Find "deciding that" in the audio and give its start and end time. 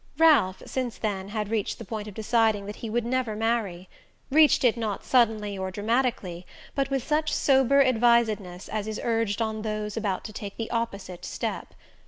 2.15-2.77